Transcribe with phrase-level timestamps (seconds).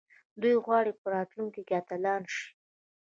[0.41, 2.45] دوی غواړي په راتلونکي کې اتلان شي.